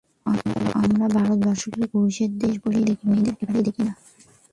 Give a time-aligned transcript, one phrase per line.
[0.81, 3.93] আমরা ভারতবর্ষকে কেবল পুরুষের দেশ বলেই দেখি, মেয়েদের একেবারেই দেখি নে।